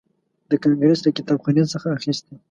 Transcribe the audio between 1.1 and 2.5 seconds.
کتابخانې څخه اخیستی.